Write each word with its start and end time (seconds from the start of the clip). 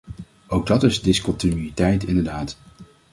Ook 0.47 0.67
dat 0.67 0.83
is 0.83 1.01
discontinuïteit, 1.01 2.03
inderdaad. 2.05 2.57